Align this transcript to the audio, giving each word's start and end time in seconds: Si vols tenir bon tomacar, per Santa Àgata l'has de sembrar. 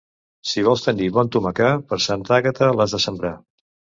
Si 0.51 0.61
vols 0.67 0.85
tenir 0.85 1.09
bon 1.17 1.29
tomacar, 1.35 1.67
per 1.91 1.99
Santa 2.05 2.33
Àgata 2.39 2.71
l'has 2.79 2.97
de 2.97 3.01
sembrar. 3.05 3.33